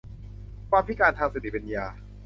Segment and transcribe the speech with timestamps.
[0.69, 1.85] ความพิการทางสติปัญญา